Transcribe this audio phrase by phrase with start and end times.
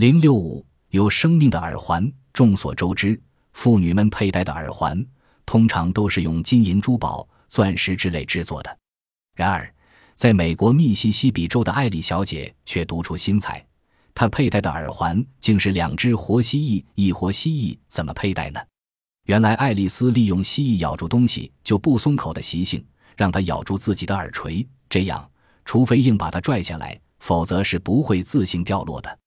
[0.00, 3.20] 零六五有生命的耳环众所周知
[3.52, 5.06] 妇女们佩戴的耳环
[5.44, 8.78] 通常都是用金银珠宝钻石之类制作的。
[9.36, 9.70] 然而
[10.14, 13.62] 在美国密西西比州的艾丽小姐却独出心裁
[14.14, 18.60] 她佩戴的耳环竟是两只活蜥蜴一活蜥蜴怎么佩戴呢？
[19.26, 22.82] 原来爱丽丝利用蜥蜴咬住东西就不松口的习性
[23.18, 25.30] 让它咬住自己的耳垂这样
[25.66, 29.18] 除非硬把它拽下来否则是不会自行掉落的。